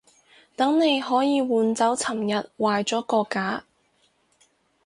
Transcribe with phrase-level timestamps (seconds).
[0.55, 3.63] 等你可以換走尋日壞咗嗰架